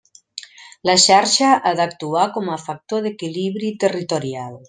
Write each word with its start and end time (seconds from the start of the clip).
La 0.89 0.95
xarxa 1.03 1.51
ha 1.71 1.75
d'actuar 1.81 2.25
com 2.39 2.49
a 2.55 2.59
factor 2.63 3.05
d'equilibri 3.05 3.73
territorial. 3.87 4.59